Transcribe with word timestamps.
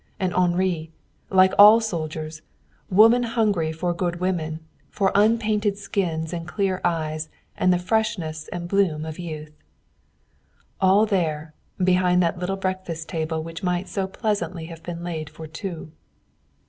And 0.19 0.33
Henri, 0.33 0.91
like 1.29 1.53
all 1.59 1.79
soldiers, 1.79 2.41
woman 2.89 3.21
hungry 3.21 3.71
for 3.71 3.93
good 3.93 4.19
women, 4.19 4.61
for 4.89 5.11
unpainted 5.13 5.77
skins 5.77 6.33
and 6.33 6.47
clear 6.47 6.81
eyes 6.83 7.29
and 7.55 7.71
the 7.71 7.77
freshness 7.77 8.47
and 8.47 8.67
bloom 8.67 9.05
of 9.05 9.19
youth. 9.19 9.53
All 10.81 11.05
there, 11.05 11.53
behind 11.77 12.23
that 12.23 12.39
little 12.39 12.57
breakfast 12.57 13.09
table 13.09 13.43
which 13.43 13.61
might 13.61 13.87
so 13.87 14.07
pleasantly 14.07 14.65
have 14.65 14.81
been 14.81 15.03
laid 15.03 15.29
for 15.29 15.45
two. 15.45 15.91